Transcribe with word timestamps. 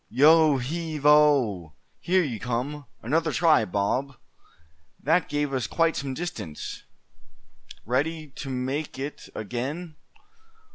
Yo 0.09 0.57
heave 0.57 1.05
o! 1.05 1.75
here 1.99 2.23
you 2.23 2.39
come! 2.39 2.87
Another 3.03 3.31
try, 3.31 3.65
Bob! 3.65 4.17
That 4.99 5.29
gave 5.29 5.53
us 5.53 5.67
quite 5.67 5.95
some 5.95 6.15
distance. 6.15 6.85
Ready 7.85 8.29
to 8.29 8.49
make 8.49 8.97
it 8.97 9.29
again? 9.35 9.97